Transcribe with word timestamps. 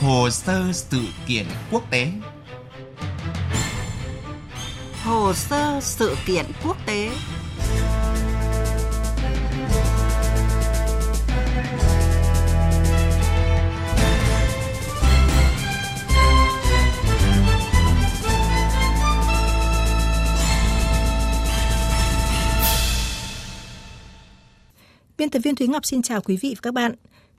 Hồ 0.00 0.30
sơ 0.30 0.72
sự 0.72 1.00
kiện 1.26 1.46
quốc 1.70 1.90
tế 1.90 2.08
Hồ 5.04 5.32
sơ 5.34 5.80
sự 5.82 6.16
kiện 6.26 6.46
quốc 6.64 6.76
tế 6.86 7.10
Biên 25.18 25.30
tập 25.30 25.38
viên 25.38 25.54
Thúy 25.54 25.68
Ngọc 25.68 25.86
xin 25.86 26.02
chào 26.02 26.20
quý 26.20 26.36
vị 26.36 26.54
và 26.56 26.60
các 26.62 26.74
bạn. 26.74 26.94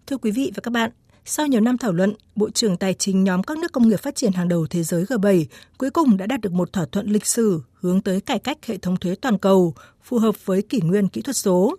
Thưa 0.07 0.17
quý 0.17 0.31
vị 0.31 0.51
và 0.55 0.61
các 0.63 0.71
bạn, 0.71 0.91
sau 1.25 1.47
nhiều 1.47 1.61
năm 1.61 1.77
thảo 1.77 1.91
luận, 1.91 2.13
Bộ 2.35 2.49
trưởng 2.49 2.77
Tài 2.77 2.93
chính 2.93 3.23
nhóm 3.23 3.43
các 3.43 3.57
nước 3.57 3.71
công 3.71 3.87
nghiệp 3.87 3.99
phát 3.99 4.15
triển 4.15 4.31
hàng 4.31 4.47
đầu 4.47 4.67
thế 4.67 4.83
giới 4.83 5.03
G7 5.03 5.45
cuối 5.77 5.89
cùng 5.89 6.17
đã 6.17 6.25
đạt 6.25 6.41
được 6.41 6.53
một 6.53 6.73
thỏa 6.73 6.85
thuận 6.85 7.07
lịch 7.07 7.25
sử 7.25 7.61
hướng 7.73 8.01
tới 8.01 8.21
cải 8.21 8.39
cách 8.39 8.57
hệ 8.65 8.77
thống 8.77 8.97
thuế 8.97 9.15
toàn 9.15 9.37
cầu, 9.37 9.73
phù 10.03 10.17
hợp 10.17 10.45
với 10.45 10.61
kỷ 10.61 10.81
nguyên 10.81 11.07
kỹ 11.07 11.21
thuật 11.21 11.35
số. 11.35 11.75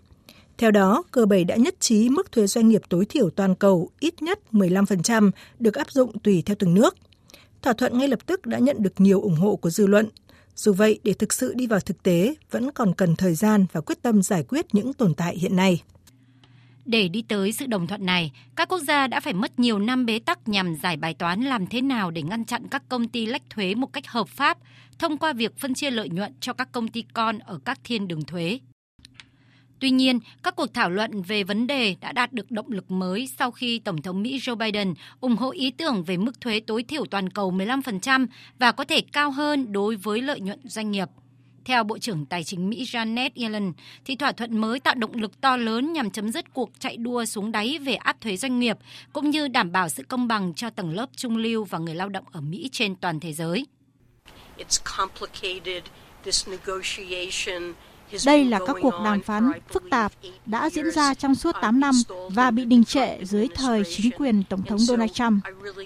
Theo 0.59 0.70
đó, 0.70 1.02
G7 1.12 1.46
đã 1.46 1.56
nhất 1.56 1.74
trí 1.80 2.09
mức 2.09 2.32
thuế 2.32 2.46
doanh 2.46 2.68
nghiệp 2.68 2.82
tối 2.88 3.05
thiểu 3.05 3.30
toàn 3.30 3.55
cầu 3.55 3.91
ít 4.01 4.23
nhất 4.23 4.38
15% 4.52 5.30
được 5.59 5.74
áp 5.74 5.90
dụng 5.90 6.18
tùy 6.18 6.43
theo 6.46 6.56
từng 6.59 6.74
nước. 6.74 6.96
Thỏa 7.62 7.73
thuận 7.73 7.98
ngay 7.98 8.09
lập 8.09 8.27
tức 8.27 8.46
đã 8.46 8.59
nhận 8.59 8.77
được 8.82 9.01
nhiều 9.01 9.20
ủng 9.20 9.37
hộ 9.37 9.56
của 9.56 9.70
dư 9.70 9.87
luận. 9.87 10.09
Dù 10.56 10.73
vậy, 10.73 11.01
để 11.04 11.12
thực 11.12 11.32
sự 11.32 11.54
đi 11.54 11.66
vào 11.66 11.80
thực 11.80 12.02
tế, 12.02 12.34
vẫn 12.51 12.70
còn 12.70 12.95
cần 12.95 13.16
thời 13.16 13.34
gian 13.34 13.66
và 13.73 13.80
quyết 13.80 14.02
tâm 14.02 14.23
giải 14.23 14.45
quyết 14.48 14.66
những 14.74 14.93
tồn 14.93 15.15
tại 15.15 15.37
hiện 15.37 15.56
nay. 15.56 15.82
Để 16.84 17.09
đi 17.09 17.22
tới 17.22 17.52
sự 17.52 17.66
đồng 17.66 17.86
thuận 17.86 18.06
này, 18.06 18.32
các 18.56 18.68
quốc 18.68 18.78
gia 18.78 19.06
đã 19.06 19.20
phải 19.20 19.32
mất 19.32 19.59
nhiều 19.59 19.78
năm 19.78 20.07
bế 20.07 20.18
tắc 20.18 20.48
nhằm 20.48 20.74
giải 20.74 20.96
bài 20.96 21.15
toán 21.15 21.40
làm 21.40 21.66
thế 21.66 21.80
nào 21.80 22.10
để 22.10 22.23
ngăn 22.23 22.45
chặn 22.45 22.68
các 22.70 22.82
công 22.88 23.09
ty 23.09 23.26
lách 23.26 23.51
thuế 23.51 23.74
một 23.74 23.93
cách 23.93 24.07
hợp 24.07 24.29
pháp 24.29 24.59
thông 24.98 25.18
qua 25.18 25.32
việc 25.32 25.59
phân 25.59 25.74
chia 25.74 25.90
lợi 25.90 26.09
nhuận 26.09 26.32
cho 26.40 26.52
các 26.52 26.73
công 26.73 26.88
ty 26.88 27.04
con 27.15 27.38
ở 27.38 27.59
các 27.65 27.79
thiên 27.84 28.09
đường 28.09 28.24
thuế. 28.24 28.59
Tuy 29.79 29.90
nhiên, 29.90 30.18
các 30.42 30.57
cuộc 30.57 30.74
thảo 30.74 30.90
luận 30.90 31.23
về 31.23 31.45
vấn 31.45 31.66
đề 31.66 31.96
đã 32.01 32.12
đạt 32.12 32.32
được 32.32 32.51
động 32.51 32.70
lực 32.70 32.90
mới 32.90 33.26
sau 33.38 33.51
khi 33.51 33.79
Tổng 33.79 34.02
thống 34.02 34.23
Mỹ 34.23 34.38
Joe 34.38 34.57
Biden 34.57 34.95
ủng 35.20 35.37
hộ 35.37 35.51
ý 35.51 35.70
tưởng 35.70 36.04
về 36.04 36.16
mức 36.16 36.40
thuế 36.40 36.60
tối 36.60 36.82
thiểu 36.82 37.04
toàn 37.04 37.29
cầu 37.29 37.52
15% 37.52 38.26
và 38.59 38.73
có 38.73 38.85
thể 38.85 39.01
cao 39.12 39.30
hơn 39.30 39.73
đối 39.73 39.96
với 39.96 40.23
lợi 40.23 40.40
nhuận 40.40 40.60
doanh 40.64 40.90
nghiệp. 40.90 41.09
Theo 41.65 41.85
Bộ 41.85 41.99
trưởng 41.99 42.27
Tài 42.27 42.45
chính 42.45 42.71
Mỹ 42.71 42.85
Janet 42.85 43.30
Yellen, 43.35 43.73
thì 44.05 44.16
thỏa 44.16 44.32
thuận 44.32 44.59
mới 44.59 44.80
tạo 44.80 44.95
động 44.95 45.15
lực 45.15 45.41
to 45.41 45.57
lớn 45.57 45.93
nhằm 45.93 46.10
chấm 46.10 46.29
dứt 46.29 46.54
cuộc 46.54 46.71
chạy 46.79 46.96
đua 46.96 47.24
xuống 47.24 47.52
đáy 47.52 47.79
về 47.79 47.95
áp 47.95 48.21
thuế 48.21 48.37
doanh 48.37 48.60
nghiệp, 48.60 48.79
cũng 49.13 49.30
như 49.30 49.49
đảm 49.49 49.73
bảo 49.73 49.88
sự 49.88 50.02
công 50.02 50.29
bằng 50.29 50.54
cho 50.54 50.71
tầng 50.71 50.91
lớp 50.91 51.07
trung 51.16 51.37
lưu 51.37 51.65
và 51.65 51.79
người 51.79 51.95
lao 51.95 52.09
động 52.09 52.24
ở 52.32 52.41
Mỹ 52.41 52.69
trên 52.73 52.96
toàn 52.96 53.21
thế 53.21 53.32
giới. 53.32 53.66
Đây 58.26 58.45
là 58.45 58.59
các 58.66 58.76
cuộc 58.82 58.95
đàm 59.04 59.21
phán 59.21 59.51
phức 59.69 59.82
tạp 59.91 60.13
đã 60.47 60.71
diễn 60.71 60.91
ra 60.91 61.15
trong 61.15 61.35
suốt 61.35 61.52
8 61.63 61.80
năm 61.80 61.95
và 62.29 62.51
bị 62.51 62.65
đình 62.65 62.85
trệ 62.85 63.19
dưới 63.24 63.49
thời 63.54 63.82
chính 63.97 64.10
quyền 64.19 64.43
Tổng 64.44 64.62
thống 64.62 64.78
Donald 64.78 65.12
Trump. 65.12 65.44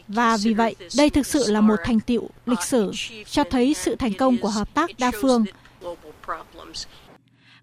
Và 0.09 0.37
vì 0.37 0.55
vậy, 0.55 0.75
đây 0.97 1.11
thực 1.11 1.27
sự 1.27 1.45
là 1.53 1.61
một 1.61 1.77
thành 1.85 2.01
tiệu 2.01 2.31
lịch 2.47 2.63
sử, 2.63 2.93
cho 3.31 3.45
thấy 3.45 3.75
sự 3.75 3.97
thành 3.97 4.15
công 4.15 4.39
của 4.39 4.49
hợp 4.49 4.75
tác 4.75 4.91
đa 4.99 5.11
phương 5.21 5.45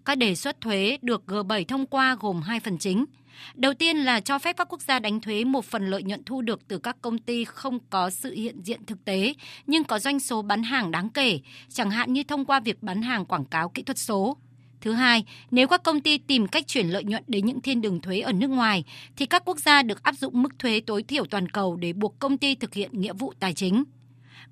các 0.04 0.18
đề 0.18 0.34
xuất 0.34 0.60
thuế 0.60 0.98
được 1.02 1.22
G7 1.26 1.64
thông 1.68 1.86
qua 1.86 2.16
gồm 2.20 2.42
hai 2.42 2.60
phần 2.60 2.78
chính. 2.78 3.04
Đầu 3.54 3.74
tiên 3.74 3.96
là 3.96 4.20
cho 4.20 4.38
phép 4.38 4.56
các 4.56 4.68
quốc 4.68 4.80
gia 4.80 4.98
đánh 4.98 5.20
thuế 5.20 5.44
một 5.44 5.64
phần 5.64 5.86
lợi 5.86 6.02
nhuận 6.02 6.24
thu 6.24 6.42
được 6.42 6.68
từ 6.68 6.78
các 6.78 6.96
công 7.00 7.18
ty 7.18 7.44
không 7.44 7.78
có 7.90 8.10
sự 8.10 8.32
hiện 8.32 8.62
diện 8.62 8.86
thực 8.86 9.04
tế 9.04 9.34
nhưng 9.66 9.84
có 9.84 9.98
doanh 9.98 10.20
số 10.20 10.42
bán 10.42 10.62
hàng 10.62 10.90
đáng 10.90 11.08
kể, 11.08 11.40
chẳng 11.68 11.90
hạn 11.90 12.12
như 12.12 12.22
thông 12.22 12.44
qua 12.44 12.60
việc 12.60 12.82
bán 12.82 13.02
hàng 13.02 13.24
quảng 13.24 13.44
cáo 13.44 13.68
kỹ 13.68 13.82
thuật 13.82 13.98
số. 13.98 14.36
Thứ 14.80 14.92
hai, 14.92 15.24
nếu 15.50 15.68
các 15.68 15.82
công 15.82 16.00
ty 16.00 16.18
tìm 16.18 16.46
cách 16.46 16.66
chuyển 16.66 16.88
lợi 16.88 17.04
nhuận 17.04 17.24
đến 17.26 17.46
những 17.46 17.60
thiên 17.60 17.80
đường 17.80 18.00
thuế 18.00 18.20
ở 18.20 18.32
nước 18.32 18.50
ngoài, 18.50 18.84
thì 19.16 19.26
các 19.26 19.42
quốc 19.44 19.58
gia 19.58 19.82
được 19.82 20.02
áp 20.02 20.14
dụng 20.14 20.42
mức 20.42 20.58
thuế 20.58 20.80
tối 20.80 21.02
thiểu 21.02 21.24
toàn 21.24 21.48
cầu 21.48 21.76
để 21.76 21.92
buộc 21.92 22.18
công 22.18 22.38
ty 22.38 22.54
thực 22.54 22.74
hiện 22.74 22.90
nghĩa 22.92 23.12
vụ 23.12 23.32
tài 23.40 23.54
chính. 23.54 23.84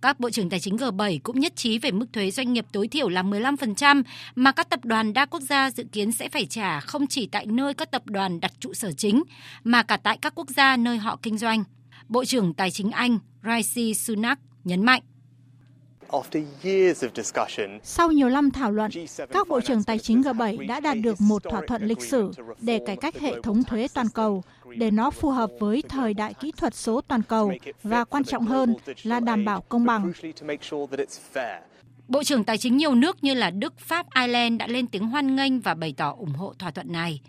Các 0.01 0.21
bộ 0.21 0.31
trưởng 0.31 0.51
tài 0.51 0.61
chính 0.61 0.77
G7 0.77 1.19
cũng 1.23 1.41
nhất 1.41 1.57
trí 1.57 1.79
về 1.79 1.91
mức 1.91 2.07
thuế 2.13 2.31
doanh 2.31 2.53
nghiệp 2.53 2.67
tối 2.73 2.89
thiểu 2.89 3.09
là 3.09 3.23
15% 3.23 4.03
mà 4.35 4.53
các 4.53 4.71
tập 4.71 4.85
đoàn 4.85 5.13
đa 5.13 5.27
quốc 5.27 5.41
gia 5.41 5.71
dự 5.71 5.85
kiến 5.93 6.13
sẽ 6.13 6.29
phải 6.29 6.47
trả 6.47 6.81
không 6.81 7.07
chỉ 7.07 7.27
tại 7.27 7.47
nơi 7.47 7.75
các 7.75 7.91
tập 7.91 8.03
đoàn 8.07 8.41
đặt 8.41 8.53
trụ 8.61 8.75
sở 8.75 8.93
chính, 8.93 9.23
mà 9.65 9.83
cả 9.83 9.97
tại 9.97 10.19
các 10.23 10.35
quốc 10.35 10.51
gia 10.57 10.77
nơi 10.77 10.99
họ 10.99 11.19
kinh 11.23 11.39
doanh. 11.39 11.65
Bộ 12.09 12.25
trưởng 12.25 12.55
Tài 12.55 12.71
chính 12.71 12.91
Anh 12.91 13.19
Rishi 13.45 13.95
Sunak 13.95 14.39
nhấn 14.65 14.85
mạnh. 14.85 15.03
Sau 17.83 18.13
nhiều 18.13 18.29
năm 18.29 18.51
thảo 18.51 18.73
luận, 18.73 18.91
các 19.31 19.49
bộ 19.49 19.61
trưởng 19.61 19.85
tài 19.85 19.99
chính 19.99 20.23
G7 20.23 20.67
đã 20.67 20.81
đạt 20.81 20.97
được 21.01 21.21
một 21.21 21.43
thỏa 21.51 21.61
thuận 21.67 21.83
lịch 21.83 22.03
sử 22.03 22.31
để 22.61 22.81
cải 22.87 22.97
cách 22.97 23.19
hệ 23.21 23.35
thống 23.43 23.65
thuế 23.65 23.89
toàn 23.95 24.09
cầu 24.09 24.43
để 24.77 24.91
nó 24.91 25.11
phù 25.11 25.31
hợp 25.31 25.51
với 25.61 25.83
thời 25.89 26.15
đại 26.15 26.35
kỹ 26.35 26.53
thuật 26.57 26.75
số 26.75 27.01
toàn 27.01 27.23
cầu 27.23 27.53
và 27.83 28.05
quan 28.05 28.25
trọng 28.25 28.47
hơn 28.47 28.75
là 29.03 29.21
đảm 29.21 29.45
bảo 29.45 29.61
công 29.61 29.85
bằng. 29.85 30.13
Bộ 32.09 32.25
trưởng 32.25 32.45
Tài 32.45 32.59
chính 32.59 32.77
nhiều 32.77 32.95
nước 32.95 33.25
như 33.25 33.35
là 33.35 33.51
Đức, 33.51 33.79
Pháp, 33.79 34.07
Ireland 34.15 34.59
đã 34.59 34.67
lên 34.67 34.87
tiếng 34.87 35.07
hoan 35.07 35.37
nghênh 35.37 35.61
và 35.61 35.75
bày 35.75 35.95
tỏ 35.97 36.15
ủng 36.19 36.33
hộ 36.33 36.55
thỏa 36.59 36.71
thuận 36.71 36.93
này. 36.93 37.21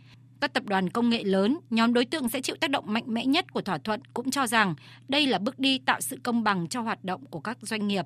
Các 0.42 0.54
tập 0.54 0.64
đoàn 0.66 0.90
công 0.90 1.10
nghệ 1.10 1.24
lớn, 1.24 1.58
nhóm 1.70 1.94
đối 1.94 2.06
tượng 2.06 2.30
sẽ 2.30 2.42
chịu 2.42 2.56
tác 2.56 2.70
động 2.70 2.86
mạnh 2.88 3.04
mẽ 3.08 3.26
nhất 3.26 3.54
của 3.54 3.62
thỏa 3.62 3.78
thuận 3.78 4.02
cũng 4.14 4.32
cho 4.32 4.48
rằng 4.48 4.76
đây 5.08 5.28
là 5.28 5.40
bước 5.40 5.60
đi 5.60 5.80
tạo 5.80 6.02
sự 6.02 6.18
công 6.24 6.44
bằng 6.44 6.68
cho 6.68 6.82
hoạt 6.82 7.04
động 7.04 7.26
của 7.26 7.40
các 7.40 7.58
doanh 7.62 7.88
nghiệp. 7.88 8.06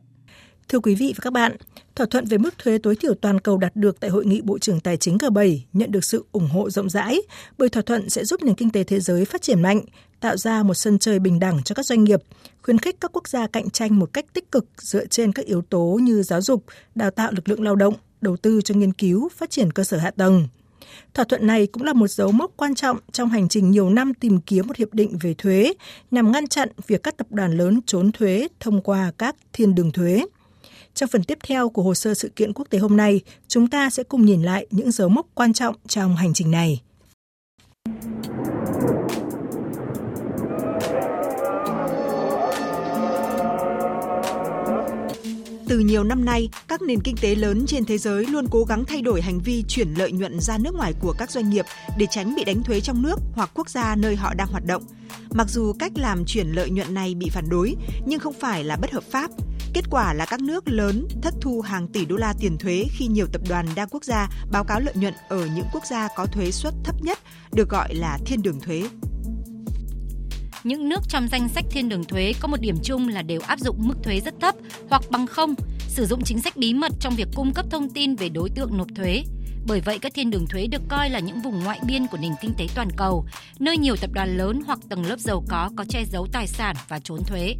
Thưa 0.70 0.80
quý 0.80 0.96
vị 0.96 1.14
và 1.18 1.22
các 1.22 1.34
bạn, 1.34 1.56
thỏa 1.96 2.08
thuận 2.08 2.26
về 2.26 2.38
mức 2.38 2.58
thuế 2.58 2.78
tối 2.78 2.96
thiểu 2.96 3.14
toàn 3.14 3.40
cầu 3.40 3.58
đạt 3.58 3.76
được 3.76 4.00
tại 4.00 4.10
Hội 4.10 4.26
nghị 4.26 4.42
Bộ 4.42 4.60
trưởng 4.60 4.80
Tài 4.80 4.98
chính 4.98 5.18
G7 5.18 5.60
nhận 5.74 5.92
được 5.92 6.04
sự 6.04 6.26
ủng 6.32 6.48
hộ 6.48 6.70
rộng 6.70 6.90
rãi 6.90 7.22
bởi 7.58 7.70
thỏa 7.70 7.84
thuận 7.84 8.10
sẽ 8.10 8.26
giúp 8.26 8.44
nền 8.44 8.56
kinh 8.56 8.70
tế 8.70 8.84
thế 8.84 9.00
giới 9.00 9.26
phát 9.26 9.42
triển 9.42 9.62
mạnh, 9.62 9.82
tạo 10.20 10.38
ra 10.38 10.64
một 10.64 10.74
sân 10.74 11.00
chơi 11.00 11.20
bình 11.20 11.40
đẳng 11.40 11.64
cho 11.64 11.76
các 11.76 11.86
doanh 11.86 12.04
nghiệp, 12.04 12.20
khuyến 12.62 12.78
khích 12.78 13.02
các 13.02 13.12
quốc 13.14 13.28
gia 13.28 13.48
cạnh 13.48 13.70
tranh 13.70 14.00
một 14.00 14.14
cách 14.14 14.26
tích 14.34 14.52
cực 14.52 14.66
dựa 14.78 15.06
trên 15.06 15.34
các 15.34 15.46
yếu 15.46 15.62
tố 15.62 16.00
như 16.02 16.24
giáo 16.24 16.42
dục, 16.42 16.64
đào 16.96 17.12
tạo 17.12 17.32
lực 17.32 17.50
lượng 17.50 17.64
lao 17.64 17.76
động, 17.76 17.94
đầu 18.22 18.38
tư 18.38 18.62
cho 18.62 18.76
nghiên 18.76 18.94
cứu, 18.94 19.30
phát 19.30 19.50
triển 19.50 19.72
cơ 19.72 19.84
sở 19.84 19.98
hạ 19.98 20.12
tầng. 20.12 20.48
Thỏa 21.14 21.26
thuận 21.26 21.48
này 21.48 21.68
cũng 21.68 21.84
là 21.84 21.94
một 21.94 22.08
dấu 22.08 22.32
mốc 22.32 22.52
quan 22.58 22.76
trọng 22.76 22.98
trong 23.12 23.30
hành 23.30 23.50
trình 23.50 23.72
nhiều 23.72 23.90
năm 23.90 24.14
tìm 24.14 24.42
kiếm 24.42 24.68
một 24.68 24.76
hiệp 24.76 24.94
định 24.94 25.18
về 25.22 25.34
thuế 25.38 25.74
nhằm 26.12 26.32
ngăn 26.32 26.48
chặn 26.48 26.70
việc 26.88 27.04
các 27.04 27.18
tập 27.18 27.28
đoàn 27.30 27.58
lớn 27.58 27.80
trốn 27.86 28.12
thuế 28.12 28.48
thông 28.60 28.82
qua 28.82 29.12
các 29.18 29.36
thiên 29.54 29.76
đường 29.76 29.92
thuế. 29.92 30.24
Trong 30.98 31.10
phần 31.10 31.24
tiếp 31.24 31.38
theo 31.44 31.70
của 31.70 31.82
hồ 31.82 31.94
sơ 31.94 32.14
sự 32.14 32.30
kiện 32.36 32.54
quốc 32.54 32.68
tế 32.70 32.80
hôm 32.80 32.98
nay, 32.98 33.22
chúng 33.48 33.68
ta 33.68 33.90
sẽ 33.90 34.04
cùng 34.04 34.26
nhìn 34.26 34.44
lại 34.44 34.68
những 34.72 34.92
dấu 34.92 35.10
mốc 35.10 35.28
quan 35.34 35.54
trọng 35.54 35.76
trong 35.88 36.16
hành 36.16 36.34
trình 36.34 36.52
này. 36.52 36.82
Từ 45.68 45.80
nhiều 45.80 46.04
năm 46.04 46.26
nay, 46.26 46.50
các 46.68 46.82
nền 46.82 47.00
kinh 47.04 47.16
tế 47.22 47.36
lớn 47.36 47.66
trên 47.68 47.86
thế 47.86 47.98
giới 47.98 48.26
luôn 48.26 48.48
cố 48.52 48.64
gắng 48.64 48.86
thay 48.86 49.02
đổi 49.02 49.22
hành 49.22 49.40
vi 49.40 49.64
chuyển 49.68 49.94
lợi 49.98 50.12
nhuận 50.12 50.40
ra 50.40 50.58
nước 50.58 50.76
ngoài 50.76 50.94
của 51.02 51.14
các 51.18 51.32
doanh 51.32 51.50
nghiệp 51.50 51.66
để 51.98 52.06
tránh 52.12 52.36
bị 52.36 52.44
đánh 52.44 52.64
thuế 52.64 52.80
trong 52.80 53.02
nước 53.02 53.20
hoặc 53.34 53.52
quốc 53.54 53.70
gia 53.70 53.96
nơi 53.96 54.16
họ 54.16 54.34
đang 54.34 54.48
hoạt 54.48 54.66
động. 54.66 54.84
Mặc 55.34 55.48
dù 55.50 55.74
cách 55.80 55.92
làm 55.96 56.26
chuyển 56.26 56.48
lợi 56.48 56.70
nhuận 56.70 56.94
này 56.94 57.16
bị 57.16 57.30
phản 57.30 57.50
đối, 57.50 57.76
nhưng 58.06 58.20
không 58.20 58.34
phải 58.34 58.64
là 58.64 58.76
bất 58.76 58.92
hợp 58.92 59.04
pháp. 59.04 59.32
Kết 59.78 59.90
quả 59.90 60.14
là 60.14 60.26
các 60.26 60.42
nước 60.42 60.64
lớn 60.68 61.08
thất 61.22 61.34
thu 61.42 61.62
hàng 61.62 61.88
tỷ 61.88 62.06
đô 62.06 62.16
la 62.16 62.34
tiền 62.40 62.58
thuế 62.58 62.86
khi 62.92 63.08
nhiều 63.08 63.28
tập 63.34 63.42
đoàn 63.50 63.66
đa 63.76 63.86
quốc 63.86 64.04
gia 64.04 64.30
báo 64.52 64.64
cáo 64.64 64.80
lợi 64.80 64.94
nhuận 64.98 65.14
ở 65.30 65.46
những 65.56 65.66
quốc 65.74 65.86
gia 65.86 66.08
có 66.16 66.26
thuế 66.26 66.52
suất 66.52 66.74
thấp 66.84 66.96
nhất, 67.02 67.20
được 67.54 67.70
gọi 67.70 67.96
là 67.96 68.20
thiên 68.26 68.42
đường 68.42 68.60
thuế. 68.60 68.84
Những 70.64 70.90
nước 70.90 71.00
trong 71.10 71.28
danh 71.28 71.50
sách 71.50 71.66
thiên 71.70 71.90
đường 71.90 72.04
thuế 72.04 72.34
có 72.40 72.48
một 72.48 72.62
điểm 72.62 72.76
chung 72.84 73.08
là 73.08 73.22
đều 73.22 73.42
áp 73.42 73.60
dụng 73.60 73.76
mức 73.80 73.96
thuế 74.04 74.20
rất 74.20 74.34
thấp 74.42 74.56
hoặc 74.90 75.02
bằng 75.10 75.28
không, 75.28 75.56
sử 75.88 76.06
dụng 76.06 76.24
chính 76.24 76.42
sách 76.42 76.58
bí 76.58 76.74
mật 76.74 76.92
trong 77.00 77.16
việc 77.16 77.28
cung 77.36 77.54
cấp 77.54 77.66
thông 77.72 77.90
tin 77.90 78.16
về 78.16 78.30
đối 78.30 78.50
tượng 78.50 78.78
nộp 78.78 78.88
thuế. 78.96 79.24
Bởi 79.68 79.82
vậy, 79.82 80.00
các 80.00 80.14
thiên 80.16 80.30
đường 80.30 80.46
thuế 80.50 80.68
được 80.68 80.82
coi 80.90 81.10
là 81.10 81.20
những 81.20 81.42
vùng 81.42 81.64
ngoại 81.64 81.80
biên 81.88 82.08
của 82.08 82.18
nền 82.18 82.32
kinh 82.42 82.54
tế 82.58 82.68
toàn 82.76 82.88
cầu, 82.98 83.26
nơi 83.60 83.78
nhiều 83.78 83.96
tập 83.96 84.10
đoàn 84.14 84.38
lớn 84.38 84.62
hoặc 84.68 84.80
tầng 84.90 85.06
lớp 85.06 85.20
giàu 85.20 85.44
có 85.50 85.70
có 85.78 85.86
che 85.90 86.06
giấu 86.06 86.28
tài 86.32 86.48
sản 86.48 86.76
và 86.88 87.00
trốn 87.00 87.24
thuế. 87.24 87.56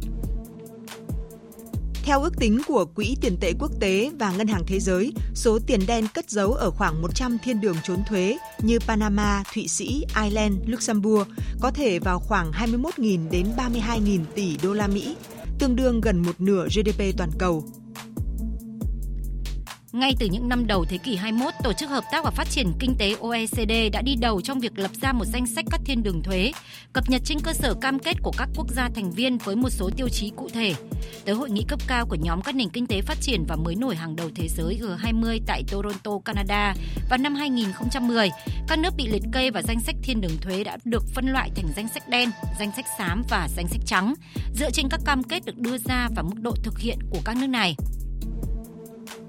Theo 2.08 2.22
ước 2.22 2.38
tính 2.38 2.60
của 2.66 2.84
Quỹ 2.84 3.16
tiền 3.20 3.36
tệ 3.40 3.52
quốc 3.58 3.70
tế 3.80 4.10
và 4.18 4.32
Ngân 4.32 4.46
hàng 4.46 4.62
Thế 4.66 4.80
giới, 4.80 5.12
số 5.34 5.58
tiền 5.66 5.80
đen 5.86 6.06
cất 6.14 6.30
giấu 6.30 6.52
ở 6.52 6.70
khoảng 6.70 7.02
100 7.02 7.38
thiên 7.44 7.60
đường 7.60 7.76
trốn 7.84 8.02
thuế 8.08 8.38
như 8.62 8.78
Panama, 8.78 9.42
Thụy 9.54 9.68
Sĩ, 9.68 10.04
Ireland, 10.22 10.54
Luxembourg 10.66 11.28
có 11.60 11.70
thể 11.70 11.98
vào 11.98 12.18
khoảng 12.18 12.50
21.000 12.52 13.30
đến 13.30 13.46
32.000 13.56 14.20
tỷ 14.34 14.56
đô 14.62 14.72
la 14.72 14.86
Mỹ, 14.86 15.16
tương 15.58 15.76
đương 15.76 16.00
gần 16.00 16.22
một 16.22 16.40
nửa 16.40 16.66
GDP 16.66 17.02
toàn 17.16 17.30
cầu. 17.38 17.64
Ngay 19.92 20.14
từ 20.18 20.26
những 20.26 20.48
năm 20.48 20.66
đầu 20.66 20.84
thế 20.84 20.98
kỷ 20.98 21.16
21, 21.16 21.54
Tổ 21.62 21.72
chức 21.72 21.90
Hợp 21.90 22.04
tác 22.12 22.24
và 22.24 22.30
Phát 22.30 22.50
triển 22.50 22.72
Kinh 22.78 22.94
tế 22.98 23.14
OECD 23.20 23.72
đã 23.92 24.02
đi 24.02 24.14
đầu 24.14 24.40
trong 24.40 24.60
việc 24.60 24.78
lập 24.78 24.90
ra 25.02 25.12
một 25.12 25.24
danh 25.24 25.46
sách 25.46 25.64
các 25.70 25.80
thiên 25.84 26.02
đường 26.02 26.22
thuế, 26.22 26.52
cập 26.92 27.10
nhật 27.10 27.22
trên 27.24 27.38
cơ 27.40 27.52
sở 27.52 27.74
cam 27.74 27.98
kết 27.98 28.16
của 28.22 28.32
các 28.38 28.48
quốc 28.56 28.66
gia 28.70 28.88
thành 28.88 29.10
viên 29.10 29.38
với 29.38 29.56
một 29.56 29.70
số 29.70 29.90
tiêu 29.96 30.08
chí 30.08 30.30
cụ 30.36 30.48
thể. 30.48 30.74
Tới 31.24 31.34
hội 31.34 31.50
nghị 31.50 31.64
cấp 31.68 31.80
cao 31.86 32.06
của 32.06 32.16
nhóm 32.20 32.42
các 32.42 32.54
nền 32.54 32.68
kinh 32.68 32.86
tế 32.86 33.02
phát 33.02 33.18
triển 33.20 33.44
và 33.48 33.56
mới 33.56 33.74
nổi 33.74 33.96
hàng 33.96 34.16
đầu 34.16 34.30
thế 34.34 34.48
giới 34.48 34.80
G20 34.80 35.40
tại 35.46 35.64
Toronto, 35.68 36.18
Canada 36.24 36.74
vào 37.10 37.18
năm 37.18 37.34
2010, 37.34 38.30
các 38.68 38.78
nước 38.78 38.94
bị 38.96 39.06
liệt 39.06 39.22
kê 39.32 39.50
vào 39.50 39.62
danh 39.62 39.80
sách 39.80 39.96
thiên 40.02 40.20
đường 40.20 40.36
thuế 40.40 40.64
đã 40.64 40.76
được 40.84 41.02
phân 41.14 41.26
loại 41.26 41.50
thành 41.56 41.68
danh 41.76 41.88
sách 41.88 42.08
đen, 42.08 42.30
danh 42.58 42.70
sách 42.76 42.86
xám 42.98 43.22
và 43.30 43.48
danh 43.56 43.68
sách 43.68 43.80
trắng, 43.86 44.14
dựa 44.54 44.70
trên 44.70 44.88
các 44.90 45.00
cam 45.04 45.22
kết 45.22 45.44
được 45.44 45.58
đưa 45.58 45.78
ra 45.78 46.08
và 46.16 46.22
mức 46.22 46.40
độ 46.40 46.54
thực 46.64 46.78
hiện 46.78 46.98
của 47.10 47.20
các 47.24 47.36
nước 47.36 47.46
này. 47.46 47.76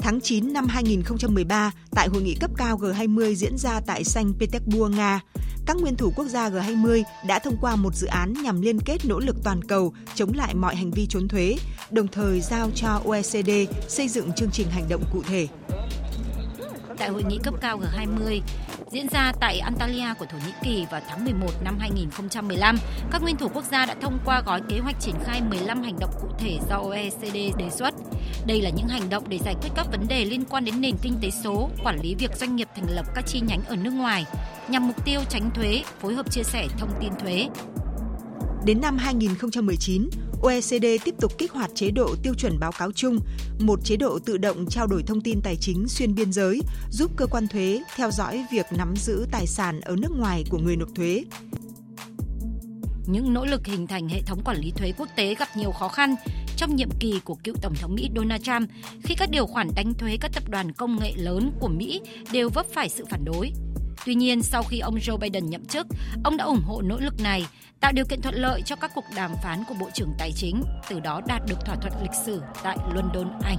Tháng 0.10 0.22
9 0.22 0.54
năm 0.54 0.68
2013, 0.68 1.72
tại 1.92 2.08
hội 2.08 2.22
nghị 2.22 2.36
cấp 2.36 2.52
cao 2.58 2.78
G20 2.78 3.34
diễn 3.34 3.58
ra 3.58 3.82
tại 3.86 4.04
Saint 4.04 4.34
Petersburg, 4.40 4.96
Nga, 4.96 5.20
các 5.66 5.78
nguyên 5.78 5.96
thủ 5.96 6.14
quốc 6.16 6.26
gia 6.26 6.50
G20 6.50 7.04
đã 7.28 7.40
thông 7.40 7.58
qua 7.62 7.76
một 7.76 7.96
dự 7.96 8.08
án 8.08 8.34
nhằm 8.34 8.62
liên 8.62 8.80
kết 8.80 9.06
nỗ 9.06 9.20
lực 9.20 9.36
toàn 9.44 9.64
cầu 9.64 9.94
chống 10.16 10.34
lại 10.34 10.56
mọi 10.56 10.76
hành 10.76 10.92
vi 10.92 11.06
trốn 11.10 11.28
thuế, 11.28 11.56
đồng 11.92 12.08
thời 12.08 12.42
giao 12.42 12.72
cho 12.76 13.02
OECD 13.06 13.50
xây 13.88 14.08
dựng 14.08 14.32
chương 14.36 14.52
trình 14.52 14.68
hành 14.70 14.90
động 14.90 15.04
cụ 15.14 15.24
thể. 15.24 15.48
Tại 16.98 17.10
hội 17.10 17.24
nghị 17.24 17.40
cấp 17.44 17.54
cao 17.62 17.80
G20 17.80 18.42
diễn 18.92 19.08
ra 19.12 19.34
tại 19.40 19.60
Antalya 19.60 20.14
của 20.14 20.26
Thổ 20.26 20.38
Nhĩ 20.38 20.54
Kỳ 20.64 20.86
vào 20.92 21.02
tháng 21.10 21.26
11 21.26 21.48
năm 21.64 21.78
2015, 21.80 22.78
các 23.12 23.22
nguyên 23.22 23.38
thủ 23.38 23.48
quốc 23.54 23.64
gia 23.72 23.86
đã 23.86 23.96
thông 24.02 24.20
qua 24.26 24.42
gói 24.46 24.62
kế 24.70 24.80
hoạch 24.80 24.96
triển 25.00 25.16
khai 25.24 25.42
15 25.50 25.84
hành 25.84 26.00
động 26.00 26.10
cụ 26.22 26.28
thể 26.40 26.60
do 26.70 26.76
OECD 26.76 27.34
đề 27.34 27.70
xuất. 27.72 27.94
Đây 28.46 28.62
là 28.62 28.70
những 28.70 28.88
hành 28.88 29.10
động 29.10 29.24
để 29.30 29.38
giải 29.46 29.56
quyết 29.62 29.70
các 29.76 29.88
vấn 29.92 30.08
đề 30.08 30.26
liên 30.26 30.44
quan 30.50 30.66
đến 30.66 30.82
nền 30.82 30.96
kinh 31.02 31.14
tế 31.22 31.30
số, 31.44 31.70
quản 31.84 32.00
lý 32.04 32.16
việc 32.16 32.32
doanh 32.36 32.56
nghiệp 32.56 32.68
thành 32.76 32.96
lập 32.96 33.06
các 33.16 33.24
chi 33.28 33.42
nhánh 33.42 33.62
ở 33.68 33.76
nước 33.76 33.94
ngoài, 33.94 34.26
nhằm 34.70 34.88
mục 34.88 35.06
tiêu 35.06 35.22
tránh 35.30 35.50
thuế, 35.54 35.84
phối 36.00 36.14
hợp 36.14 36.32
chia 36.32 36.44
sẻ 36.44 36.68
thông 36.78 36.92
tin 37.00 37.12
thuế. 37.20 37.48
Đến 38.66 38.82
năm 38.82 38.98
2019, 38.98 40.10
OECD 40.42 40.86
tiếp 41.06 41.16
tục 41.22 41.38
kích 41.38 41.52
hoạt 41.52 41.72
chế 41.76 41.92
độ 41.92 42.16
tiêu 42.24 42.34
chuẩn 42.34 42.60
báo 42.60 42.72
cáo 42.72 42.92
chung, 42.92 43.20
một 43.60 43.80
chế 43.86 43.96
độ 43.96 44.20
tự 44.20 44.38
động 44.38 44.66
trao 44.70 44.88
đổi 44.88 45.04
thông 45.04 45.22
tin 45.22 45.42
tài 45.42 45.56
chính 45.56 45.88
xuyên 45.88 46.16
biên 46.16 46.32
giới, 46.32 46.62
giúp 46.90 47.12
cơ 47.16 47.26
quan 47.26 47.48
thuế 47.48 47.82
theo 47.96 48.12
dõi 48.12 48.46
việc 48.52 48.66
nắm 48.78 48.94
giữ 48.96 49.26
tài 49.32 49.48
sản 49.48 49.82
ở 49.82 49.96
nước 49.96 50.12
ngoài 50.18 50.44
của 50.50 50.58
người 50.58 50.76
nộp 50.76 50.90
thuế. 50.96 51.24
Những 53.08 53.34
nỗ 53.34 53.46
lực 53.46 53.68
hình 53.68 53.88
thành 53.88 54.10
hệ 54.10 54.22
thống 54.22 54.42
quản 54.46 54.58
lý 54.58 54.72
thuế 54.72 54.94
quốc 54.98 55.10
tế 55.16 55.36
gặp 55.36 55.48
nhiều 55.56 55.72
khó 55.72 55.88
khăn 55.88 56.16
trong 56.58 56.76
nhiệm 56.76 56.90
kỳ 57.00 57.20
của 57.24 57.36
cựu 57.36 57.56
Tổng 57.62 57.76
thống 57.76 57.96
Mỹ 57.96 58.10
Donald 58.16 58.44
Trump 58.44 58.70
khi 59.04 59.16
các 59.16 59.30
điều 59.30 59.46
khoản 59.46 59.70
đánh 59.76 59.94
thuế 59.94 60.18
các 60.22 60.32
tập 60.34 60.44
đoàn 60.50 60.72
công 60.72 61.00
nghệ 61.00 61.14
lớn 61.16 61.52
của 61.60 61.68
Mỹ 61.68 62.02
đều 62.32 62.50
vấp 62.50 62.66
phải 62.74 62.90
sự 62.90 63.06
phản 63.10 63.26
đối. 63.26 63.52
Tuy 64.06 64.16
nhiên, 64.16 64.42
sau 64.42 64.64
khi 64.64 64.80
ông 64.80 64.96
Joe 64.96 65.18
Biden 65.18 65.50
nhậm 65.50 65.66
chức, 65.66 65.88
ông 66.24 66.38
đã 66.38 66.46
ủng 66.46 66.62
hộ 66.64 66.82
nỗ 66.82 66.98
lực 67.00 67.22
này, 67.22 67.46
tạo 67.80 67.92
điều 67.92 68.06
kiện 68.06 68.22
thuận 68.22 68.36
lợi 68.36 68.62
cho 68.66 68.76
các 68.76 68.92
cuộc 68.96 69.06
đàm 69.16 69.32
phán 69.44 69.64
của 69.68 69.76
Bộ 69.80 69.90
trưởng 69.94 70.14
Tài 70.18 70.32
chính, 70.36 70.64
từ 70.90 71.00
đó 71.00 71.22
đạt 71.28 71.42
được 71.48 71.56
thỏa 71.66 71.76
thuận 71.76 71.94
lịch 72.02 72.12
sử 72.26 72.42
tại 72.64 72.78
London, 72.94 73.40
Anh. 73.44 73.58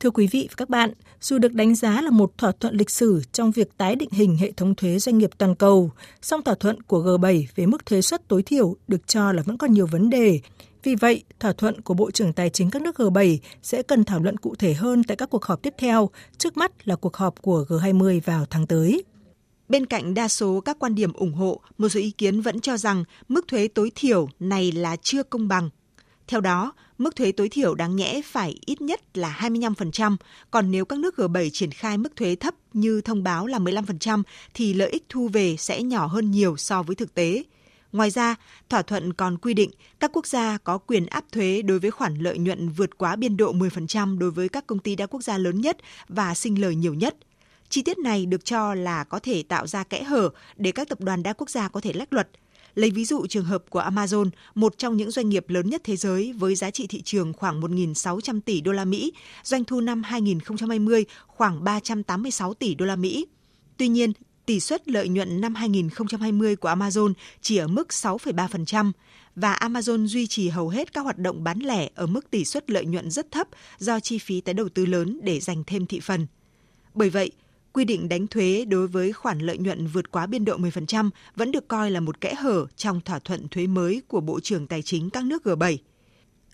Thưa 0.00 0.10
quý 0.10 0.26
vị 0.26 0.46
và 0.50 0.54
các 0.56 0.68
bạn, 0.68 0.90
dù 1.20 1.38
được 1.38 1.52
đánh 1.52 1.74
giá 1.74 2.02
là 2.02 2.10
một 2.10 2.38
thỏa 2.38 2.52
thuận 2.60 2.74
lịch 2.74 2.90
sử 2.90 3.22
trong 3.32 3.50
việc 3.50 3.68
tái 3.76 3.96
định 3.96 4.10
hình 4.12 4.36
hệ 4.36 4.52
thống 4.52 4.74
thuế 4.74 4.98
doanh 4.98 5.18
nghiệp 5.18 5.30
toàn 5.38 5.54
cầu, 5.54 5.90
song 6.22 6.42
thỏa 6.42 6.54
thuận 6.54 6.82
của 6.82 7.02
G7 7.02 7.44
về 7.54 7.66
mức 7.66 7.86
thuế 7.86 8.02
suất 8.02 8.28
tối 8.28 8.42
thiểu 8.42 8.76
được 8.88 9.06
cho 9.08 9.32
là 9.32 9.42
vẫn 9.42 9.58
còn 9.58 9.72
nhiều 9.72 9.86
vấn 9.86 10.10
đề. 10.10 10.40
Vì 10.86 10.94
vậy, 10.94 11.24
thỏa 11.40 11.52
thuận 11.52 11.80
của 11.80 11.94
Bộ 11.94 12.10
trưởng 12.10 12.32
Tài 12.32 12.50
chính 12.50 12.70
các 12.70 12.82
nước 12.82 12.96
G7 12.96 13.38
sẽ 13.62 13.82
cần 13.82 14.04
thảo 14.04 14.20
luận 14.20 14.36
cụ 14.36 14.54
thể 14.54 14.74
hơn 14.74 15.04
tại 15.04 15.16
các 15.16 15.30
cuộc 15.30 15.44
họp 15.44 15.62
tiếp 15.62 15.74
theo, 15.78 16.10
trước 16.38 16.56
mắt 16.56 16.88
là 16.88 16.96
cuộc 16.96 17.16
họp 17.16 17.42
của 17.42 17.64
G20 17.68 18.20
vào 18.24 18.44
tháng 18.50 18.66
tới. 18.66 19.04
Bên 19.68 19.86
cạnh 19.86 20.14
đa 20.14 20.28
số 20.28 20.60
các 20.60 20.76
quan 20.78 20.94
điểm 20.94 21.12
ủng 21.12 21.32
hộ, 21.32 21.60
một 21.78 21.88
số 21.88 22.00
ý 22.00 22.10
kiến 22.10 22.40
vẫn 22.40 22.60
cho 22.60 22.76
rằng 22.76 23.04
mức 23.28 23.48
thuế 23.48 23.68
tối 23.68 23.90
thiểu 23.94 24.28
này 24.40 24.72
là 24.72 24.96
chưa 24.96 25.22
công 25.22 25.48
bằng. 25.48 25.70
Theo 26.26 26.40
đó, 26.40 26.72
mức 26.98 27.16
thuế 27.16 27.32
tối 27.32 27.48
thiểu 27.48 27.74
đáng 27.74 27.96
nhẽ 27.96 28.20
phải 28.24 28.58
ít 28.66 28.80
nhất 28.80 29.18
là 29.18 29.38
25%, 29.40 30.16
còn 30.50 30.70
nếu 30.70 30.84
các 30.84 30.98
nước 30.98 31.14
G7 31.16 31.50
triển 31.52 31.70
khai 31.70 31.98
mức 31.98 32.16
thuế 32.16 32.34
thấp 32.36 32.54
như 32.72 33.00
thông 33.00 33.22
báo 33.22 33.46
là 33.46 33.58
15% 33.58 34.22
thì 34.54 34.74
lợi 34.74 34.90
ích 34.90 35.04
thu 35.08 35.28
về 35.28 35.56
sẽ 35.58 35.82
nhỏ 35.82 36.06
hơn 36.06 36.30
nhiều 36.30 36.56
so 36.56 36.82
với 36.82 36.96
thực 36.96 37.14
tế. 37.14 37.42
Ngoài 37.92 38.10
ra, 38.10 38.34
thỏa 38.68 38.82
thuận 38.82 39.12
còn 39.12 39.38
quy 39.38 39.54
định 39.54 39.70
các 40.00 40.10
quốc 40.14 40.26
gia 40.26 40.58
có 40.58 40.78
quyền 40.78 41.06
áp 41.06 41.24
thuế 41.32 41.62
đối 41.62 41.78
với 41.78 41.90
khoản 41.90 42.14
lợi 42.14 42.38
nhuận 42.38 42.68
vượt 42.68 42.98
quá 42.98 43.16
biên 43.16 43.36
độ 43.36 43.52
10% 43.52 44.18
đối 44.18 44.30
với 44.30 44.48
các 44.48 44.66
công 44.66 44.78
ty 44.78 44.96
đa 44.96 45.06
quốc 45.06 45.22
gia 45.22 45.38
lớn 45.38 45.60
nhất 45.60 45.76
và 46.08 46.34
sinh 46.34 46.60
lời 46.60 46.74
nhiều 46.74 46.94
nhất. 46.94 47.16
Chi 47.68 47.82
tiết 47.82 47.98
này 47.98 48.26
được 48.26 48.44
cho 48.44 48.74
là 48.74 49.04
có 49.04 49.18
thể 49.18 49.42
tạo 49.42 49.66
ra 49.66 49.84
kẽ 49.84 50.02
hở 50.02 50.30
để 50.56 50.72
các 50.72 50.88
tập 50.88 51.00
đoàn 51.00 51.22
đa 51.22 51.32
quốc 51.32 51.50
gia 51.50 51.68
có 51.68 51.80
thể 51.80 51.92
lách 51.92 52.12
luật– 52.12 52.28
Lấy 52.76 52.90
ví 52.90 53.04
dụ 53.04 53.26
trường 53.26 53.44
hợp 53.44 53.64
của 53.70 53.80
Amazon, 53.80 54.30
một 54.54 54.78
trong 54.78 54.96
những 54.96 55.10
doanh 55.10 55.28
nghiệp 55.28 55.44
lớn 55.48 55.70
nhất 55.70 55.80
thế 55.84 55.96
giới 55.96 56.32
với 56.32 56.54
giá 56.54 56.70
trị 56.70 56.86
thị 56.86 57.02
trường 57.02 57.32
khoảng 57.32 57.60
1.600 57.60 58.40
tỷ 58.40 58.60
đô 58.60 58.72
la 58.72 58.84
Mỹ, 58.84 59.12
doanh 59.42 59.64
thu 59.64 59.80
năm 59.80 60.02
2020 60.02 61.04
khoảng 61.26 61.64
386 61.64 62.54
tỷ 62.54 62.74
đô 62.74 62.86
la 62.86 62.96
Mỹ. 62.96 63.26
Tuy 63.76 63.88
nhiên, 63.88 64.12
tỷ 64.46 64.60
suất 64.60 64.88
lợi 64.88 65.08
nhuận 65.08 65.40
năm 65.40 65.54
2020 65.54 66.56
của 66.56 66.68
Amazon 66.68 67.12
chỉ 67.40 67.56
ở 67.56 67.66
mức 67.66 67.88
6,3% 67.88 68.92
và 69.36 69.54
Amazon 69.54 70.06
duy 70.06 70.26
trì 70.26 70.48
hầu 70.48 70.68
hết 70.68 70.92
các 70.92 71.00
hoạt 71.00 71.18
động 71.18 71.44
bán 71.44 71.58
lẻ 71.58 71.88
ở 71.94 72.06
mức 72.06 72.30
tỷ 72.30 72.44
suất 72.44 72.70
lợi 72.70 72.86
nhuận 72.86 73.10
rất 73.10 73.30
thấp 73.30 73.48
do 73.78 74.00
chi 74.00 74.18
phí 74.18 74.40
tái 74.40 74.54
đầu 74.54 74.68
tư 74.68 74.86
lớn 74.86 75.20
để 75.22 75.40
giành 75.40 75.64
thêm 75.66 75.86
thị 75.86 76.00
phần. 76.00 76.26
Bởi 76.94 77.10
vậy, 77.10 77.30
quy 77.72 77.84
định 77.84 78.08
đánh 78.08 78.26
thuế 78.26 78.64
đối 78.68 78.88
với 78.88 79.12
khoản 79.12 79.38
lợi 79.38 79.58
nhuận 79.58 79.86
vượt 79.86 80.10
quá 80.10 80.26
biên 80.26 80.44
độ 80.44 80.56
10% 80.56 81.10
vẫn 81.36 81.52
được 81.52 81.68
coi 81.68 81.90
là 81.90 82.00
một 82.00 82.20
kẽ 82.20 82.34
hở 82.34 82.66
trong 82.76 83.00
thỏa 83.00 83.18
thuận 83.18 83.48
thuế 83.48 83.66
mới 83.66 84.02
của 84.08 84.20
Bộ 84.20 84.40
trưởng 84.40 84.66
Tài 84.66 84.82
chính 84.82 85.10
các 85.10 85.24
nước 85.24 85.42
G7. 85.44 85.76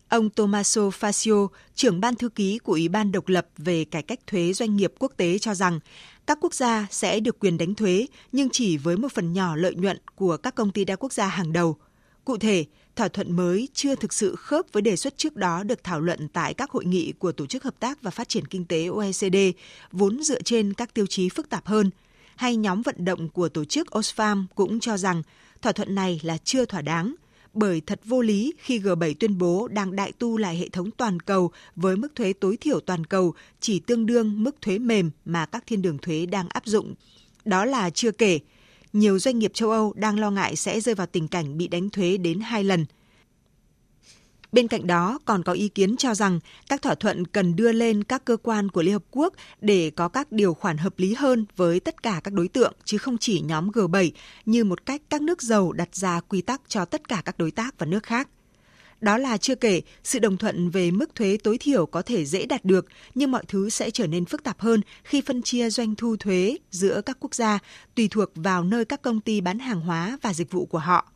Ông 0.08 0.30
Tommaso 0.30 0.82
Fascio, 0.82 1.48
trưởng 1.74 2.00
ban 2.00 2.14
thư 2.14 2.28
ký 2.28 2.58
của 2.58 2.72
Ủy 2.72 2.88
ban 2.88 3.12
độc 3.12 3.28
lập 3.28 3.46
về 3.58 3.84
cải 3.84 4.02
cách 4.02 4.20
thuế 4.26 4.52
doanh 4.52 4.76
nghiệp 4.76 4.92
quốc 4.98 5.12
tế 5.16 5.38
cho 5.38 5.54
rằng 5.54 5.80
các 6.26 6.38
quốc 6.40 6.54
gia 6.54 6.86
sẽ 6.90 7.20
được 7.20 7.38
quyền 7.38 7.58
đánh 7.58 7.74
thuế 7.74 8.06
nhưng 8.32 8.48
chỉ 8.50 8.76
với 8.76 8.96
một 8.96 9.12
phần 9.12 9.32
nhỏ 9.32 9.56
lợi 9.56 9.74
nhuận 9.74 9.98
của 10.14 10.36
các 10.36 10.54
công 10.54 10.70
ty 10.70 10.84
đa 10.84 10.96
quốc 10.96 11.12
gia 11.12 11.26
hàng 11.26 11.52
đầu. 11.52 11.76
Cụ 12.24 12.36
thể, 12.38 12.64
thỏa 12.96 13.08
thuận 13.08 13.36
mới 13.36 13.68
chưa 13.74 13.94
thực 13.94 14.12
sự 14.12 14.36
khớp 14.36 14.66
với 14.72 14.82
đề 14.82 14.96
xuất 14.96 15.18
trước 15.18 15.36
đó 15.36 15.62
được 15.62 15.84
thảo 15.84 16.00
luận 16.00 16.28
tại 16.28 16.54
các 16.54 16.70
hội 16.70 16.84
nghị 16.84 17.12
của 17.12 17.32
Tổ 17.32 17.46
chức 17.46 17.64
Hợp 17.64 17.74
tác 17.80 18.02
và 18.02 18.10
Phát 18.10 18.28
triển 18.28 18.46
Kinh 18.46 18.64
tế 18.64 18.86
OECD, 18.86 19.36
vốn 19.92 20.22
dựa 20.22 20.42
trên 20.42 20.72
các 20.72 20.94
tiêu 20.94 21.06
chí 21.06 21.28
phức 21.28 21.48
tạp 21.48 21.66
hơn. 21.66 21.90
Hay 22.36 22.56
nhóm 22.56 22.82
vận 22.82 23.04
động 23.04 23.28
của 23.28 23.48
tổ 23.48 23.64
chức 23.64 23.88
Oxfam 23.90 24.44
cũng 24.54 24.80
cho 24.80 24.96
rằng 24.96 25.22
thỏa 25.62 25.72
thuận 25.72 25.94
này 25.94 26.20
là 26.22 26.38
chưa 26.38 26.64
thỏa 26.64 26.82
đáng, 26.82 27.14
bởi 27.54 27.80
thật 27.86 28.00
vô 28.04 28.22
lý 28.22 28.52
khi 28.58 28.78
G7 28.78 29.14
tuyên 29.20 29.38
bố 29.38 29.68
đang 29.68 29.96
đại 29.96 30.12
tu 30.12 30.36
lại 30.36 30.56
hệ 30.56 30.68
thống 30.68 30.90
toàn 30.90 31.20
cầu 31.20 31.50
với 31.76 31.96
mức 31.96 32.14
thuế 32.14 32.32
tối 32.32 32.56
thiểu 32.56 32.80
toàn 32.80 33.06
cầu 33.06 33.34
chỉ 33.60 33.80
tương 33.80 34.06
đương 34.06 34.44
mức 34.44 34.56
thuế 34.62 34.78
mềm 34.78 35.10
mà 35.24 35.46
các 35.46 35.66
thiên 35.66 35.82
đường 35.82 35.98
thuế 35.98 36.26
đang 36.26 36.48
áp 36.48 36.66
dụng. 36.66 36.94
Đó 37.44 37.64
là 37.64 37.90
chưa 37.90 38.10
kể, 38.10 38.38
nhiều 38.92 39.18
doanh 39.18 39.38
nghiệp 39.38 39.50
châu 39.54 39.70
Âu 39.70 39.92
đang 39.96 40.18
lo 40.18 40.30
ngại 40.30 40.56
sẽ 40.56 40.80
rơi 40.80 40.94
vào 40.94 41.06
tình 41.06 41.28
cảnh 41.28 41.58
bị 41.58 41.68
đánh 41.68 41.90
thuế 41.90 42.16
đến 42.16 42.40
hai 42.40 42.64
lần. 42.64 42.86
Bên 44.52 44.68
cạnh 44.68 44.86
đó, 44.86 45.18
còn 45.24 45.42
có 45.42 45.52
ý 45.52 45.68
kiến 45.68 45.96
cho 45.96 46.14
rằng 46.14 46.40
các 46.68 46.82
thỏa 46.82 46.94
thuận 46.94 47.26
cần 47.26 47.56
đưa 47.56 47.72
lên 47.72 48.04
các 48.04 48.24
cơ 48.24 48.36
quan 48.36 48.68
của 48.68 48.82
Liên 48.82 48.92
Hợp 48.92 49.04
Quốc 49.10 49.34
để 49.60 49.90
có 49.90 50.08
các 50.08 50.32
điều 50.32 50.54
khoản 50.54 50.78
hợp 50.78 50.94
lý 50.96 51.14
hơn 51.14 51.46
với 51.56 51.80
tất 51.80 52.02
cả 52.02 52.20
các 52.24 52.34
đối 52.34 52.48
tượng, 52.48 52.72
chứ 52.84 52.98
không 52.98 53.18
chỉ 53.18 53.40
nhóm 53.40 53.70
G7 53.70 54.10
như 54.46 54.64
một 54.64 54.86
cách 54.86 55.02
các 55.10 55.22
nước 55.22 55.42
giàu 55.42 55.72
đặt 55.72 55.94
ra 55.94 56.20
quy 56.20 56.40
tắc 56.40 56.60
cho 56.68 56.84
tất 56.84 57.08
cả 57.08 57.22
các 57.24 57.38
đối 57.38 57.50
tác 57.50 57.78
và 57.78 57.86
nước 57.86 58.02
khác– 58.02 58.28
đó 59.02 59.18
là 59.18 59.36
chưa 59.36 59.54
kể, 59.54 59.82
sự 60.04 60.18
đồng 60.18 60.36
thuận 60.36 60.70
về 60.70 60.90
mức 60.90 61.14
thuế 61.14 61.38
tối 61.42 61.58
thiểu 61.60 61.86
có 61.86 62.02
thể 62.02 62.24
dễ 62.24 62.46
đạt 62.46 62.64
được, 62.64 62.86
nhưng 63.14 63.30
mọi 63.30 63.42
thứ 63.48 63.70
sẽ 63.70 63.90
trở 63.90 64.06
nên 64.06 64.24
phức 64.24 64.42
tạp 64.42 64.60
hơn 64.60 64.80
khi 65.04 65.20
phân 65.20 65.42
chia 65.42 65.70
doanh 65.70 65.94
thu 65.94 66.16
thuế 66.16 66.56
giữa 66.70 67.00
các 67.00 67.16
quốc 67.20 67.34
gia 67.34 67.58
tùy 67.94 68.08
thuộc 68.08 68.30
vào 68.34 68.64
nơi 68.64 68.84
các 68.84 69.02
công 69.02 69.20
ty 69.20 69.40
bán 69.40 69.58
hàng 69.58 69.80
hóa 69.80 70.18
và 70.22 70.34
dịch 70.34 70.50
vụ 70.50 70.66
của 70.66 70.78
họ. 70.78 71.11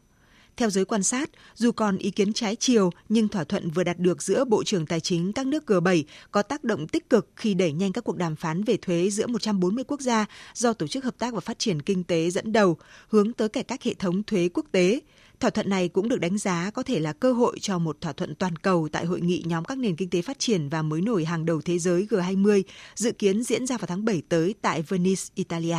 Theo 0.56 0.70
giới 0.70 0.84
quan 0.84 1.02
sát, 1.02 1.30
dù 1.54 1.72
còn 1.72 1.98
ý 1.98 2.10
kiến 2.10 2.32
trái 2.32 2.56
chiều, 2.56 2.90
nhưng 3.08 3.28
thỏa 3.28 3.44
thuận 3.44 3.70
vừa 3.70 3.84
đạt 3.84 3.98
được 3.98 4.22
giữa 4.22 4.44
Bộ 4.44 4.64
trưởng 4.64 4.86
Tài 4.86 5.00
chính 5.00 5.32
các 5.32 5.46
nước 5.46 5.64
G7 5.66 6.02
có 6.30 6.42
tác 6.42 6.64
động 6.64 6.88
tích 6.88 7.10
cực 7.10 7.28
khi 7.36 7.54
đẩy 7.54 7.72
nhanh 7.72 7.92
các 7.92 8.04
cuộc 8.04 8.16
đàm 8.16 8.36
phán 8.36 8.64
về 8.64 8.76
thuế 8.76 9.10
giữa 9.10 9.26
140 9.26 9.84
quốc 9.84 10.00
gia 10.00 10.26
do 10.54 10.72
Tổ 10.72 10.86
chức 10.86 11.04
Hợp 11.04 11.18
tác 11.18 11.34
và 11.34 11.40
Phát 11.40 11.58
triển 11.58 11.82
Kinh 11.82 12.04
tế 12.04 12.30
dẫn 12.30 12.52
đầu, 12.52 12.76
hướng 13.08 13.32
tới 13.32 13.48
cải 13.48 13.64
cách 13.64 13.82
hệ 13.82 13.94
thống 13.94 14.22
thuế 14.22 14.48
quốc 14.54 14.66
tế. 14.72 15.00
Thỏa 15.40 15.50
thuận 15.50 15.68
này 15.68 15.88
cũng 15.88 16.08
được 16.08 16.20
đánh 16.20 16.38
giá 16.38 16.70
có 16.74 16.82
thể 16.82 17.00
là 17.00 17.12
cơ 17.12 17.32
hội 17.32 17.58
cho 17.60 17.78
một 17.78 18.00
thỏa 18.00 18.12
thuận 18.12 18.34
toàn 18.34 18.56
cầu 18.56 18.88
tại 18.92 19.04
hội 19.04 19.20
nghị 19.20 19.42
nhóm 19.46 19.64
các 19.64 19.78
nền 19.78 19.96
kinh 19.96 20.10
tế 20.10 20.22
phát 20.22 20.38
triển 20.38 20.68
và 20.68 20.82
mới 20.82 21.00
nổi 21.00 21.24
hàng 21.24 21.46
đầu 21.46 21.60
thế 21.60 21.78
giới 21.78 22.06
G20 22.10 22.62
dự 22.94 23.12
kiến 23.12 23.42
diễn 23.42 23.66
ra 23.66 23.78
vào 23.78 23.86
tháng 23.86 24.04
7 24.04 24.22
tới 24.28 24.54
tại 24.62 24.82
Venice, 24.82 25.22
Italia. 25.34 25.78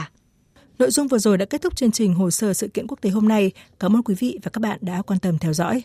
Nội 0.80 0.92
dung 0.92 1.08
vừa 1.08 1.20
rồi 1.20 1.38
đã 1.38 1.46
kết 1.46 1.62
thúc 1.62 1.76
chương 1.76 1.92
trình 1.92 2.14
hồ 2.14 2.32
sơ 2.32 2.54
sự 2.54 2.68
kiện 2.68 2.88
quốc 2.88 3.02
tế 3.02 3.10
hôm 3.10 3.28
nay. 3.28 3.52
Cảm 3.80 3.96
ơn 3.96 4.04
quý 4.04 4.16
vị 4.20 4.40
và 4.44 4.50
các 4.50 4.60
bạn 4.62 4.80
đã 4.82 5.02
quan 5.02 5.20
tâm 5.20 5.38
theo 5.38 5.54
dõi. 5.54 5.84